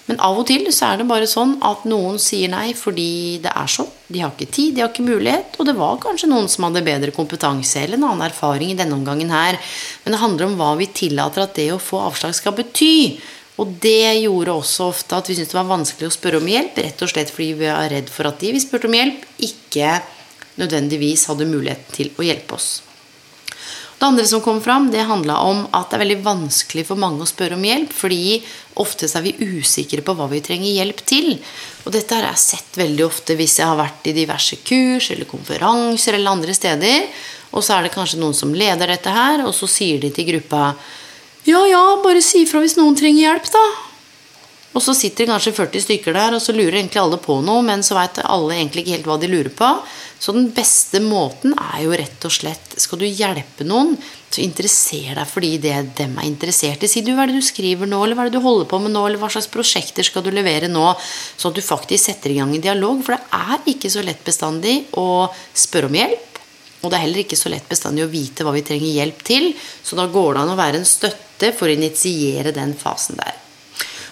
Men 0.08 0.20
av 0.20 0.38
og 0.38 0.46
til 0.46 0.66
så 0.66 0.92
er 0.92 0.98
det 0.98 1.08
bare 1.08 1.26
sånn 1.30 1.56
at 1.62 1.86
noen 1.86 2.18
sier 2.18 2.50
nei 2.50 2.74
fordi 2.74 3.40
det 3.40 3.52
er 3.56 3.66
sånn. 3.66 3.88
De 4.10 4.20
har 4.20 4.32
ikke 4.34 4.50
tid, 4.50 4.74
de 4.74 4.82
har 4.82 4.90
ikke 4.90 5.06
mulighet, 5.06 5.54
og 5.62 5.68
det 5.68 5.76
var 5.78 6.00
kanskje 6.02 6.28
noen 6.32 6.48
som 6.50 6.66
hadde 6.66 6.82
bedre 6.86 7.14
kompetanse 7.14 7.78
eller 7.84 8.00
en 8.00 8.08
annen 8.08 8.26
erfaring 8.26 8.72
i 8.72 8.78
denne 8.78 8.96
omgangen 8.98 9.30
her. 9.30 9.58
Men 10.02 10.16
det 10.16 10.22
handler 10.22 10.48
om 10.48 10.56
hva 10.58 10.72
vi 10.80 10.90
tillater 10.90 11.44
at 11.44 11.54
det 11.58 11.68
å 11.74 11.78
få 11.82 12.02
avslag 12.08 12.34
skal 12.34 12.56
bety. 12.58 13.20
Og 13.62 13.76
det 13.84 14.18
gjorde 14.24 14.56
også 14.56 14.90
ofte 14.90 15.18
at 15.20 15.30
vi 15.30 15.36
syntes 15.36 15.52
det 15.52 15.60
var 15.60 15.70
vanskelig 15.70 16.10
å 16.10 16.16
spørre 16.16 16.42
om 16.42 16.50
hjelp, 16.50 16.82
rett 16.82 17.06
og 17.06 17.12
slett 17.12 17.30
fordi 17.30 17.52
vi 17.60 17.68
var 17.68 17.90
redd 17.92 18.10
for 18.10 18.30
at 18.30 18.42
de 18.42 18.54
vi 18.56 18.62
spurte 18.62 18.90
om 18.90 18.96
hjelp, 18.98 19.26
ikke 19.46 19.98
nødvendigvis 20.60 21.28
hadde 21.30 21.48
mulighet 21.50 21.90
til 21.94 22.10
å 22.18 22.26
hjelpe 22.26 22.56
oss. 22.56 22.70
Det 24.00 24.06
andre 24.06 24.24
som 24.24 24.40
kom 24.40 24.62
fram, 24.64 24.90
det 24.90 25.02
handla 25.04 25.34
om 25.44 25.66
at 25.76 25.90
det 25.90 25.98
er 25.98 26.00
veldig 26.00 26.22
vanskelig 26.24 26.86
for 26.88 26.96
mange 26.96 27.20
å 27.20 27.28
spørre 27.28 27.58
om 27.58 27.64
hjelp, 27.68 27.90
fordi 27.92 28.38
oftest 28.80 29.18
er 29.18 29.26
vi 29.26 29.34
usikre 29.60 30.00
på 30.00 30.14
hva 30.16 30.24
vi 30.30 30.40
trenger 30.40 30.72
hjelp 30.72 31.02
til. 31.04 31.34
Og 31.84 31.92
dette 31.92 32.16
har 32.16 32.30
jeg 32.30 32.40
sett 32.40 32.78
veldig 32.80 33.04
ofte 33.04 33.36
hvis 33.36 33.58
jeg 33.60 33.68
har 33.68 33.76
vært 33.76 34.08
i 34.08 34.14
diverse 34.16 34.56
kurs 34.64 35.10
eller 35.12 35.28
konferanser 35.28 36.16
eller 36.16 36.32
andre 36.32 36.56
steder. 36.56 37.10
Og 37.52 37.60
så 37.60 37.76
er 37.76 37.84
det 37.84 37.92
kanskje 37.92 38.22
noen 38.22 38.38
som 38.40 38.56
leder 38.56 38.88
dette 38.88 39.12
her, 39.12 39.44
og 39.44 39.52
så 39.52 39.68
sier 39.68 40.00
de 40.00 40.08
til 40.16 40.30
gruppa 40.32 40.70
Ja, 41.44 41.60
ja, 41.68 41.84
bare 42.00 42.24
si 42.24 42.46
ifra 42.46 42.64
hvis 42.64 42.80
noen 42.80 42.96
trenger 42.96 43.26
hjelp, 43.26 43.52
da. 43.52 43.66
Og 44.70 44.82
så 44.84 44.94
sitter 44.94 45.26
det 45.26 45.32
kanskje 45.32 45.52
40 45.56 45.82
stykker 45.82 46.14
der, 46.14 46.36
og 46.36 46.42
så 46.42 46.54
lurer 46.54 46.78
egentlig 46.78 47.00
alle 47.02 47.18
på 47.18 47.40
noe, 47.42 47.62
men 47.66 47.82
så 47.82 47.96
veit 47.98 48.20
alle 48.22 48.54
egentlig 48.54 48.84
ikke 48.84 48.94
helt 48.98 49.08
hva 49.10 49.16
de 49.18 49.30
lurer 49.32 49.50
på. 49.50 49.70
Så 50.20 50.34
den 50.36 50.50
beste 50.54 51.00
måten 51.02 51.56
er 51.56 51.80
jo 51.86 51.96
rett 51.96 52.26
og 52.28 52.32
slett 52.34 52.74
Skal 52.80 53.00
du 53.00 53.06
hjelpe 53.06 53.64
noen, 53.64 53.94
så 54.30 54.42
interesser 54.44 55.16
deg 55.16 55.26
fordi 55.26 55.54
det 55.64 55.74
dem 55.98 56.14
er 56.20 56.28
interessert 56.28 56.84
i. 56.84 56.90
Si 56.92 57.02
du 57.02 57.10
hva 57.16 57.24
er 57.24 57.32
det 57.32 57.40
du 57.40 57.46
skriver 57.46 57.88
nå, 57.88 57.98
eller 58.04 58.18
hva 58.18 58.28
er 58.28 58.30
det 58.30 58.38
du 58.38 58.44
holder 58.44 58.68
på 58.70 58.78
med 58.84 58.94
nå, 58.94 59.02
eller 59.08 59.18
hva 59.18 59.32
slags 59.32 59.50
prosjekter 59.50 60.06
skal 60.06 60.22
du 60.22 60.30
levere 60.30 60.70
nå? 60.70 60.86
Sånn 61.00 61.50
at 61.50 61.58
du 61.58 61.66
faktisk 61.66 62.06
setter 62.06 62.30
i 62.30 62.38
gang 62.38 62.54
en 62.54 62.62
dialog. 62.68 63.02
For 63.02 63.16
det 63.16 63.40
er 63.40 63.74
ikke 63.74 63.90
så 63.90 64.06
lett 64.06 64.22
bestandig 64.26 64.76
å 65.00 65.26
spørre 65.50 65.90
om 65.90 65.98
hjelp. 65.98 66.40
Og 66.80 66.88
det 66.88 66.96
er 66.96 67.06
heller 67.08 67.24
ikke 67.24 67.40
så 67.40 67.50
lett 67.52 67.68
bestandig 67.68 68.06
å 68.06 68.12
vite 68.12 68.46
hva 68.46 68.54
vi 68.54 68.64
trenger 68.64 69.00
hjelp 69.02 69.26
til. 69.26 69.50
Så 69.82 69.98
da 69.98 70.06
går 70.08 70.36
det 70.36 70.44
an 70.44 70.54
å 70.54 70.60
være 70.62 70.80
en 70.80 70.88
støtte 70.88 71.50
for 71.56 71.68
å 71.68 71.74
initiere 71.74 72.54
den 72.56 72.78
fasen 72.78 73.18
der. 73.18 73.49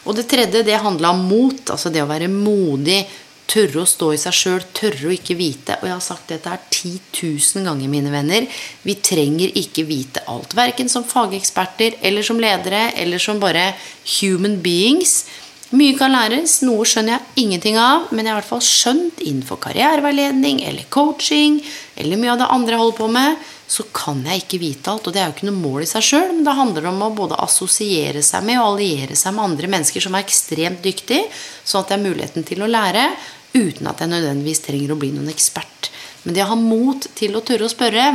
Og 0.08 0.16
det 0.16 0.28
tredje, 0.30 0.64
det 0.64 0.80
handla 0.80 1.12
om 1.12 1.26
mot. 1.28 1.60
Altså 1.70 1.92
det 1.92 2.02
å 2.02 2.10
være 2.10 2.30
modig 2.32 3.02
Tørre 3.48 3.80
å 3.80 3.88
stå 3.88 4.10
i 4.12 4.18
seg 4.20 4.34
sjøl, 4.36 4.64
tørre 4.76 5.08
å 5.08 5.12
ikke 5.14 5.32
vite. 5.38 5.78
Og 5.80 5.86
jeg 5.88 5.94
har 5.94 6.04
sagt 6.04 6.28
dette 6.28 6.50
her 6.52 6.60
10 6.68 6.98
000 7.16 7.64
ganger, 7.64 7.88
mine 7.88 8.10
venner. 8.12 8.44
Vi 8.84 8.98
trenger 9.00 9.54
ikke 9.56 9.86
vite 9.88 10.20
alt. 10.28 10.52
Verken 10.56 10.90
som 10.92 11.06
fageksperter 11.08 11.96
eller 12.04 12.26
som 12.26 12.40
ledere 12.42 12.90
eller 13.00 13.22
som 13.22 13.40
bare 13.40 13.70
human 14.18 14.58
beings. 14.60 15.22
Mye 15.68 15.92
kan 15.98 16.14
læres, 16.14 16.62
noe 16.64 16.87
skjønner 16.88 17.18
jeg 17.18 17.42
ingenting 17.42 17.75
av, 17.76 18.06
men 18.08 18.25
jeg 18.25 18.32
har 18.32 18.38
i 18.38 18.40
hvert 18.40 18.48
fall 18.54 18.62
skjønt 18.64 19.18
innenfor 19.20 19.58
karriereveiledning 19.60 20.62
eller 20.64 20.87
coaching 20.88 21.58
eller 22.00 22.16
mye 22.16 22.30
av 22.32 22.38
det 22.40 22.46
andre 22.54 22.72
jeg 22.72 22.80
holder 22.80 22.96
på 22.96 23.08
med, 23.12 23.42
så 23.68 23.84
kan 23.92 24.22
jeg 24.25 24.46
ikke 24.46 24.60
vite 24.62 24.88
alt. 24.88 25.04
Og 25.04 25.12
det 25.12 25.20
er 25.20 25.26
jo 25.28 25.34
ikke 25.34 25.48
noe 25.50 25.60
mål 25.60 25.84
i 25.84 25.88
seg 25.90 26.06
sjøl, 26.06 26.30
men 26.32 26.46
det 26.46 26.54
handler 26.56 26.88
om 26.88 27.02
å 27.04 27.10
både 27.18 27.37
assosiere 27.44 28.22
seg 28.25 28.46
med 28.48 28.62
og 28.62 28.70
alliere 28.70 29.18
seg 29.20 29.37
med 29.37 29.44
andre 29.44 29.70
mennesker 29.75 30.06
som 30.06 30.16
er 30.16 30.25
ekstremt 30.25 30.80
dyktige, 30.87 31.26
sånn 31.60 31.84
at 31.84 31.92
det 31.92 31.98
er 31.98 32.06
muligheten 32.06 32.48
til 32.48 32.64
å 32.64 32.70
lære, 32.72 33.04
uten 33.52 33.90
at 33.92 34.00
jeg 34.00 34.12
nødvendigvis 34.14 34.64
trenger 34.64 34.94
å 34.94 35.00
bli 35.02 35.10
noen 35.12 35.28
ekspert. 35.34 35.90
Men 36.25 36.38
det 36.38 36.46
å 36.46 36.52
ha 36.54 36.56
mot 36.62 37.10
til 37.18 37.37
å 37.37 37.44
tørre 37.44 37.68
å 37.68 37.75
spørre, 37.75 38.06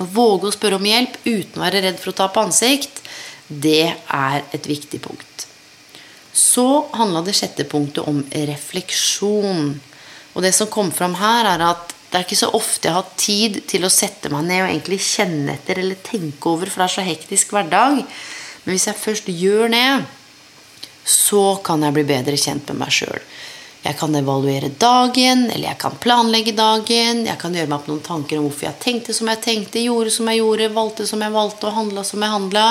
å 0.00 0.08
våge 0.16 0.48
å 0.48 0.56
spørre 0.56 0.80
om 0.80 0.88
hjelp 0.88 1.20
uten 1.26 1.60
å 1.60 1.66
være 1.66 1.84
redd 1.84 2.00
for 2.00 2.14
å 2.14 2.18
ta 2.22 2.30
på 2.32 2.46
ansikt, 2.48 3.04
det 3.48 3.84
er 3.92 4.48
et 4.56 4.72
viktig 4.72 5.02
punkt. 5.04 5.46
Så 6.36 6.86
handla 6.92 7.22
det 7.24 7.34
sjette 7.38 7.64
punktet 7.68 8.04
om 8.04 8.20
refleksjon. 8.30 9.70
Og 10.36 10.44
det 10.44 10.52
som 10.52 10.68
kom 10.68 10.90
fram 10.92 11.16
her, 11.16 11.48
er 11.54 11.64
at 11.64 11.94
det 12.10 12.18
er 12.18 12.26
ikke 12.26 12.38
så 12.38 12.52
ofte 12.54 12.88
jeg 12.88 12.96
har 12.96 13.08
tid 13.18 13.56
til 13.68 13.86
å 13.86 13.92
sette 13.92 14.30
meg 14.32 14.44
ned 14.46 14.62
og 14.62 14.68
egentlig 14.68 15.00
kjenne 15.04 15.56
etter 15.56 15.80
eller 15.82 15.98
tenke 16.06 16.52
over, 16.52 16.70
for 16.70 16.84
det 16.84 16.86
er 16.86 16.94
så 16.94 17.06
hektisk 17.06 17.56
hverdag. 17.56 18.02
Men 18.64 18.74
hvis 18.74 18.86
jeg 18.90 19.00
først 19.00 19.32
gjør 19.32 19.72
det, 19.72 19.88
så 21.06 21.42
kan 21.66 21.82
jeg 21.86 21.96
bli 21.96 22.06
bedre 22.06 22.38
kjent 22.38 22.68
med 22.70 22.84
meg 22.84 22.94
sjøl. 22.94 23.20
Jeg 23.86 23.94
kan 24.00 24.14
evaluere 24.18 24.72
dagen, 24.82 25.44
eller 25.46 25.68
jeg 25.68 25.78
kan 25.78 25.94
planlegge 26.02 26.56
dagen. 26.58 27.20
Jeg 27.28 27.38
kan 27.38 27.54
gjøre 27.54 27.70
meg 27.70 27.76
opp 27.76 27.90
noen 27.90 28.02
tanker 28.02 28.40
om 28.40 28.48
hvorfor 28.48 28.66
jeg 28.66 28.80
tenkte 28.82 29.14
som 29.14 29.30
jeg 29.30 29.42
tenkte, 29.44 29.82
gjorde 29.84 30.10
som 30.10 30.30
jeg 30.30 30.40
gjorde, 30.40 30.66
valgte 30.74 31.06
som 31.06 31.22
jeg 31.22 31.34
valgte 31.36 31.68
og 31.68 31.76
handla 31.76 32.02
som 32.06 32.24
jeg 32.24 32.34
handla. 32.34 32.64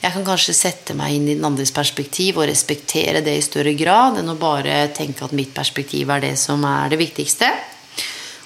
Jeg 0.00 0.16
kan 0.16 0.24
kanskje 0.30 0.56
sette 0.56 0.96
meg 0.96 1.18
inn 1.18 1.28
i 1.28 1.34
den 1.36 1.44
andres 1.44 1.74
perspektiv 1.74 2.40
og 2.40 2.48
respektere 2.48 3.20
det 3.24 3.36
i 3.36 3.44
større 3.44 3.74
grad 3.76 4.22
enn 4.22 4.32
å 4.32 4.38
bare 4.40 4.86
tenke 4.96 5.26
at 5.26 5.36
mitt 5.36 5.52
perspektiv 5.56 6.12
er 6.14 6.24
det 6.24 6.34
som 6.40 6.64
er 6.68 6.94
det 6.94 7.00
viktigste. 7.02 7.52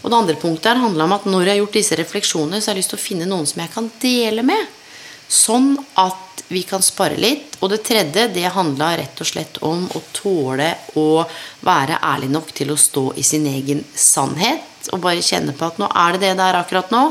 Og 0.03 0.11
det 0.11 0.19
andre 0.19 0.39
punktet 0.39 0.73
her 0.73 0.83
handla 0.83 1.07
om 1.07 1.15
at 1.15 1.27
når 1.31 1.45
jeg 1.45 1.55
har 1.55 1.63
gjort 1.63 1.79
disse 1.79 2.01
refleksjonene, 2.03 2.59
så 2.59 2.71
har 2.71 2.77
jeg 2.77 2.83
lyst 2.83 2.95
til 2.95 2.99
å 2.99 3.07
finne 3.07 3.31
noen 3.31 3.47
som 3.47 3.63
jeg 3.63 3.75
kan 3.75 3.91
dele 4.03 4.47
med. 4.47 4.78
Sånn 5.29 5.75
at 6.01 6.29
vi 6.49 6.63
kan 6.65 6.83
spare 6.83 7.19
litt. 7.21 7.59
Og 7.61 7.71
det 7.73 7.83
tredje 7.87 8.29
det 8.33 8.49
handla 8.55 8.95
rett 8.99 9.21
og 9.21 9.29
slett 9.29 9.61
om 9.67 9.85
å 9.85 10.03
tåle 10.17 10.71
å 11.01 11.25
være 11.67 12.01
ærlig 12.01 12.31
nok 12.33 12.53
til 12.57 12.73
å 12.73 12.81
stå 12.81 13.11
i 13.21 13.25
sin 13.27 13.47
egen 13.51 13.85
sannhet. 13.95 14.65
Og 14.95 15.03
bare 15.05 15.25
kjenne 15.25 15.53
på 15.57 15.69
at 15.69 15.81
nå 15.81 15.91
er 15.91 16.17
det 16.17 16.25
det 16.25 16.37
det 16.39 16.47
er 16.47 16.61
akkurat 16.63 16.95
nå. 16.95 17.03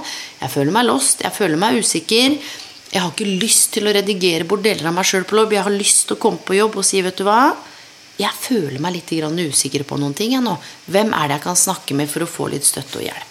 Jeg 0.42 0.54
føler 0.56 0.74
meg 0.74 0.90
lost, 0.90 1.22
jeg 1.26 1.36
føler 1.36 1.62
meg 1.62 1.78
usikker. 1.84 2.40
Jeg 2.88 3.04
har 3.04 3.12
ikke 3.12 3.40
lyst 3.44 3.74
til 3.76 3.88
å 3.88 3.94
redigere 3.94 4.48
bort 4.48 4.64
deler 4.66 4.90
av 4.90 4.96
meg 4.96 5.06
sjøl 5.06 5.28
på 5.28 5.38
jobb. 5.38 5.58
Jeg 5.58 5.68
har 5.68 5.76
lyst 5.76 6.08
til 6.08 6.18
å 6.18 6.22
komme 6.24 6.42
på 6.42 6.58
jobb 6.58 6.80
og 6.80 6.88
si, 6.88 7.04
vet 7.06 7.18
du 7.20 7.28
hva 7.28 7.56
Jeg 8.18 8.34
føler 8.34 8.80
meg 8.82 8.96
litt 8.96 9.12
usikker 9.14 9.84
på 9.86 9.98
noen 10.02 10.16
ting 10.18 10.32
jeg 10.34 10.42
nå. 10.42 10.58
Hvem 10.90 11.14
er 11.14 11.28
det 11.28 11.38
jeg 11.38 11.44
kan 11.44 11.56
snakke 11.68 11.94
med 11.94 12.10
for 12.10 12.26
å 12.26 12.32
få 12.32 12.48
litt 12.50 12.66
støtte 12.66 12.98
og 12.98 13.06
hjelp? 13.06 13.27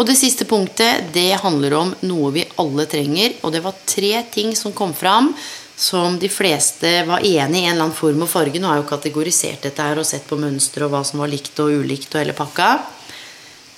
Og 0.00 0.06
det 0.08 0.16
siste 0.16 0.46
punktet 0.48 1.10
det 1.12 1.42
handler 1.42 1.74
om 1.76 1.90
noe 2.08 2.30
vi 2.32 2.46
alle 2.62 2.86
trenger. 2.88 3.34
Og 3.44 3.52
det 3.52 3.60
var 3.60 3.82
tre 3.84 4.14
ting 4.32 4.54
som 4.56 4.72
kom 4.72 4.94
fram 4.96 5.34
som 5.80 6.16
de 6.20 6.28
fleste 6.32 6.88
var 7.08 7.20
enig 7.24 7.60
i 7.60 7.66
en 7.66 7.74
eller 7.74 7.86
annen 7.86 7.96
form 7.96 8.24
og 8.24 8.30
farge. 8.32 8.60
Nå 8.60 8.68
har 8.68 8.78
jeg 8.78 8.86
jo 8.86 8.92
kategorisert 8.94 9.66
dette 9.68 9.84
her 9.84 10.00
og 10.00 10.08
sett 10.08 10.24
på 10.28 10.38
mønstre 10.40 10.86
og 10.86 10.94
hva 10.94 11.02
som 11.04 11.20
var 11.20 11.28
likt 11.32 11.60
og 11.60 11.82
ulikt 11.82 12.14
og 12.14 12.22
hele 12.22 12.36
pakka. 12.36 12.70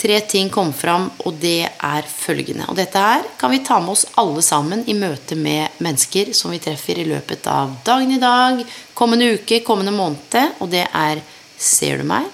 Tre 0.03 0.17
ting 0.27 0.49
kom 0.51 0.73
fram, 0.75 1.05
og 1.27 1.37
det 1.39 1.61
er 1.63 2.09
følgende. 2.11 2.67
Og 2.71 2.79
dette 2.79 2.99
her 2.99 3.27
kan 3.39 3.53
vi 3.55 3.61
ta 3.63 3.79
med 3.83 3.95
oss 3.95 4.03
alle 4.19 4.43
sammen 4.43 4.83
i 4.91 4.97
møte 4.99 5.39
med 5.39 5.79
mennesker 5.83 6.33
som 6.35 6.51
vi 6.51 6.59
treffer 6.63 6.99
i 6.99 7.07
løpet 7.07 7.47
av 7.51 7.77
dagen 7.87 8.15
i 8.15 8.19
dag, 8.23 8.65
kommende 8.99 9.31
uke, 9.39 9.63
kommende 9.63 9.95
måned. 9.95 10.59
Og 10.59 10.71
det 10.75 10.87
er 10.87 11.23
Ser 11.63 12.03
du 12.03 12.09
meg? 12.11 12.27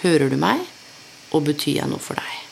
Hører 0.00 0.32
du 0.32 0.40
meg? 0.40 0.64
Og 1.36 1.44
betyr 1.50 1.82
jeg 1.82 1.92
noe 1.92 2.00
for 2.00 2.16
deg? 2.16 2.47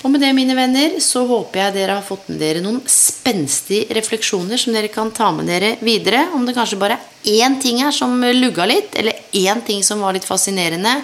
Og 0.00 0.08
med 0.08 0.22
det, 0.22 0.30
mine 0.32 0.54
venner, 0.56 0.94
så 1.04 1.26
håper 1.28 1.60
jeg 1.60 1.74
dere 1.74 1.98
har 1.98 2.04
fått 2.06 2.30
med 2.30 2.38
dere 2.40 2.62
noen 2.64 2.78
spenstige 2.88 3.92
refleksjoner 3.98 4.60
som 4.60 4.72
dere 4.72 4.88
kan 4.92 5.10
ta 5.12 5.28
med 5.36 5.50
dere 5.50 5.74
videre. 5.84 6.22
Om 6.32 6.46
det 6.48 6.54
kanskje 6.56 6.78
bare 6.80 6.96
er 6.96 7.42
én 7.44 7.58
ting 7.60 7.82
her 7.84 7.92
som 7.92 8.16
lugga 8.24 8.64
litt, 8.68 8.96
eller 8.96 9.18
én 9.36 9.60
ting 9.66 9.84
som 9.84 10.00
var 10.00 10.16
litt 10.16 10.24
fascinerende, 10.24 10.94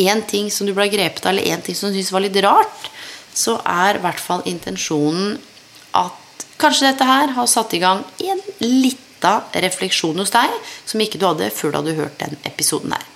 én 0.00 0.24
ting 0.24 0.48
som 0.50 0.66
du 0.66 0.72
ble 0.72 0.88
grepet 0.88 1.26
av, 1.26 1.34
eller 1.34 1.52
én 1.52 1.60
ting 1.66 1.76
som 1.76 1.90
du 1.90 1.98
syntes 1.98 2.14
var 2.16 2.24
litt 2.24 2.40
rart, 2.40 2.88
så 3.36 3.58
er 3.60 3.98
i 3.98 4.02
hvert 4.06 4.24
fall 4.24 4.46
intensjonen 4.48 5.36
at 6.00 6.48
kanskje 6.60 6.88
dette 6.88 7.12
her 7.12 7.36
har 7.36 7.48
satt 7.50 7.76
i 7.76 7.82
gang 7.82 8.02
en 8.24 8.42
lita 8.64 9.36
refleksjon 9.52 10.18
hos 10.20 10.32
deg 10.32 10.56
som 10.88 11.00
ikke 11.02 11.20
du 11.20 11.28
hadde 11.28 11.52
før 11.52 11.74
du 11.74 11.82
hadde 11.82 11.98
hørt 12.00 12.20
den 12.24 12.40
episoden 12.48 12.96
her. 12.96 13.09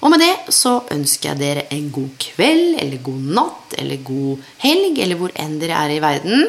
Og 0.00 0.12
med 0.12 0.22
det 0.22 0.54
så 0.54 0.78
ønsker 0.94 1.32
jeg 1.32 1.40
dere 1.40 1.66
en 1.76 1.90
god 1.92 2.12
kveld, 2.22 2.78
eller 2.80 3.02
god 3.04 3.26
natt, 3.40 3.74
eller 3.80 4.00
god 4.04 4.46
helg, 4.62 4.96
eller 4.96 5.20
hvor 5.20 5.34
enn 5.36 5.58
dere 5.60 5.76
er 5.76 5.96
i 5.96 6.00
verden. 6.02 6.48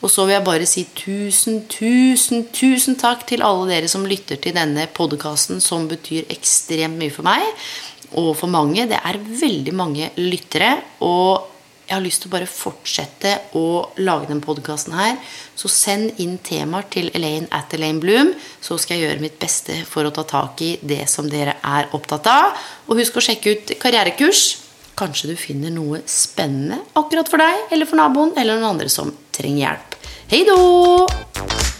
Og 0.00 0.08
så 0.08 0.24
vil 0.24 0.38
jeg 0.38 0.46
bare 0.46 0.66
si 0.68 0.86
tusen, 0.96 1.60
tusen, 1.70 2.46
tusen 2.56 2.96
takk 2.98 3.26
til 3.28 3.44
alle 3.44 3.68
dere 3.68 3.90
som 3.90 4.06
lytter 4.08 4.40
til 4.40 4.56
denne 4.56 4.88
podkasten, 4.96 5.60
som 5.60 5.86
betyr 5.90 6.30
ekstremt 6.32 6.98
mye 7.00 7.12
for 7.12 7.26
meg 7.28 7.44
og 8.18 8.32
for 8.38 8.50
mange. 8.50 8.88
Det 8.90 8.98
er 8.98 9.20
veldig 9.20 9.74
mange 9.76 10.10
lyttere. 10.18 10.72
Og 11.04 11.49
jeg 11.90 11.98
har 11.98 12.04
lyst 12.04 12.22
til 12.22 12.30
å 12.30 12.34
bare 12.36 12.46
fortsette 12.46 13.32
å 13.58 13.64
lage 13.98 14.28
den 14.30 14.38
podkasten 14.44 14.94
her. 14.94 15.16
Så 15.58 15.66
send 15.74 16.20
inn 16.22 16.36
temaer 16.46 16.86
til 16.92 17.10
Elaine 17.18 17.50
at 17.50 17.74
Elaine 17.74 17.98
Bloom, 17.98 18.30
så 18.62 18.78
skal 18.78 18.96
jeg 19.00 19.08
gjøre 19.08 19.24
mitt 19.24 19.40
beste 19.42 19.80
for 19.90 20.06
å 20.06 20.12
ta 20.14 20.22
tak 20.22 20.62
i 20.62 20.76
det 20.86 21.02
som 21.10 21.26
dere 21.30 21.56
er 21.66 21.90
opptatt 21.96 22.30
av. 22.30 22.54
Og 22.86 23.02
husk 23.02 23.18
å 23.18 23.24
sjekke 23.26 23.56
ut 23.56 23.74
karrierekurs. 23.82 24.44
Kanskje 25.00 25.32
du 25.32 25.36
finner 25.40 25.74
noe 25.74 26.04
spennende 26.06 26.78
akkurat 26.94 27.30
for 27.30 27.42
deg 27.42 27.74
eller 27.74 27.90
for 27.90 27.98
naboen 27.98 28.36
eller 28.38 28.60
noen 28.60 28.76
andre 28.76 28.92
som 28.92 29.10
trenger 29.34 29.64
hjelp. 29.66 30.00
Hei 30.30 30.44
då! 30.46 31.79